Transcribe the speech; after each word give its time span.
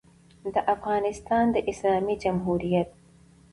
د 0.53 0.55
افغانستان 0.73 1.45
د 1.51 1.57
اسلامي 1.71 2.15
جمهوریت 2.23 2.89